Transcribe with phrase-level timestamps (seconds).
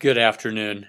[0.00, 0.86] Good afternoon.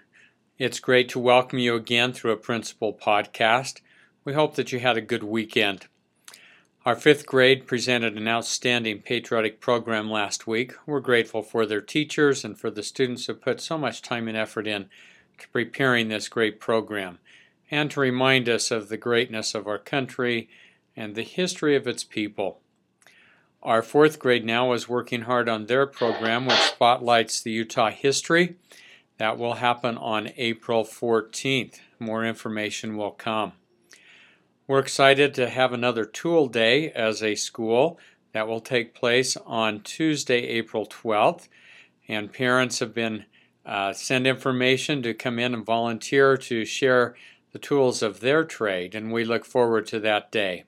[0.60, 3.82] It's great to welcome you again through a Principal podcast.
[4.24, 5.88] We hope that you had a good weekend.
[6.86, 10.74] Our fifth grade presented an outstanding patriotic program last week.
[10.86, 14.38] We're grateful for their teachers and for the students who put so much time and
[14.38, 14.90] effort in
[15.40, 17.18] to preparing this great program
[17.72, 20.50] and to remind us of the greatness of our country
[20.96, 22.62] and the history of its people.
[23.64, 28.56] Our fourth grade now is working hard on their program, which spotlights the Utah history
[29.20, 31.80] that will happen on April 14th.
[32.00, 33.52] More information will come.
[34.66, 38.00] We're excited to have another tool day as a school
[38.32, 41.50] that will take place on Tuesday, April 12th.
[42.08, 43.26] And parents have been
[43.66, 47.16] uh, sent information to come in and volunteer to share
[47.52, 50.64] the tools of their trade, and we look forward to that day.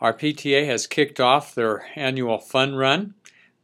[0.00, 3.14] Our PTA has kicked off their annual fun run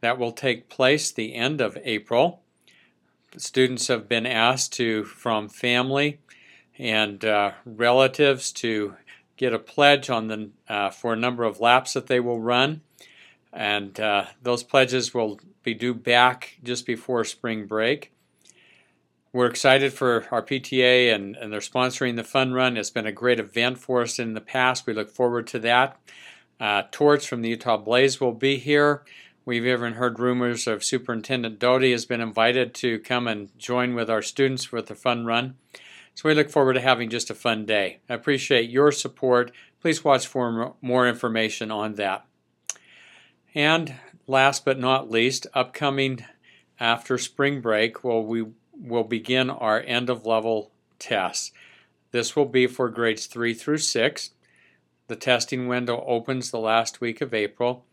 [0.00, 2.42] that will take place the end of April
[3.36, 6.20] students have been asked to, from family
[6.78, 8.96] and uh, relatives, to
[9.36, 12.80] get a pledge on the uh, for a number of laps that they will run,
[13.52, 18.12] and uh, those pledges will be due back just before spring break.
[19.32, 22.76] We're excited for our PTA and, and they're sponsoring the fun run.
[22.76, 24.86] It's been a great event for us in the past.
[24.86, 25.96] We look forward to that.
[26.60, 26.82] Uh,
[27.18, 29.02] from the Utah Blaze will be here.
[29.44, 34.08] We've even heard rumors of Superintendent Doty has been invited to come and join with
[34.08, 35.56] our students with the fun run.
[36.14, 37.98] So we look forward to having just a fun day.
[38.08, 39.50] I appreciate your support.
[39.80, 42.24] Please watch for more information on that.
[43.52, 43.94] And
[44.28, 46.24] last but not least, upcoming
[46.78, 50.70] after spring break, well, we will begin our end of level
[51.00, 51.50] tests.
[52.12, 54.30] This will be for grades 3 through 6.
[55.08, 57.84] The testing window opens the last week of April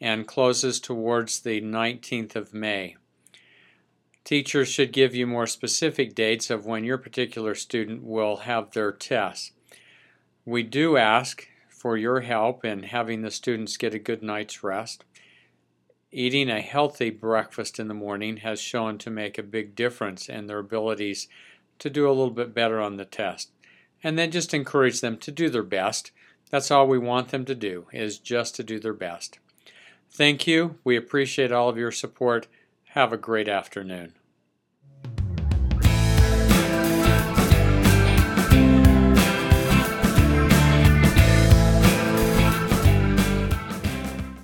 [0.00, 2.96] and closes towards the 19th of May.
[4.24, 8.92] Teachers should give you more specific dates of when your particular student will have their
[8.92, 9.52] tests.
[10.44, 15.04] We do ask for your help in having the students get a good night's rest.
[16.10, 20.46] Eating a healthy breakfast in the morning has shown to make a big difference in
[20.46, 21.28] their abilities
[21.78, 23.50] to do a little bit better on the test.
[24.02, 26.10] And then just encourage them to do their best.
[26.50, 29.38] That's all we want them to do, is just to do their best.
[30.10, 30.78] Thank you.
[30.84, 32.46] We appreciate all of your support.
[32.92, 34.14] Have a great afternoon.